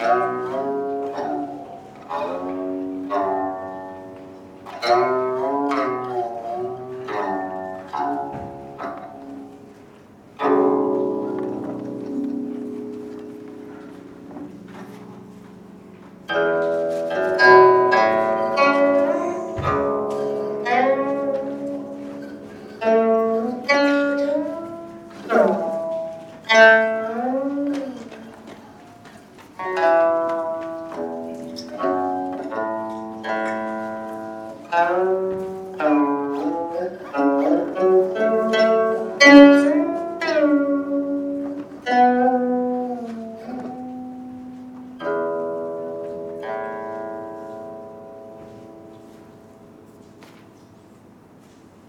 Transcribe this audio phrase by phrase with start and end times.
[0.00, 0.59] Tchau.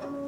[0.00, 0.27] Oh.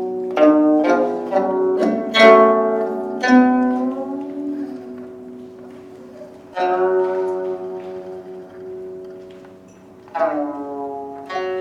[10.13, 11.60] あのー。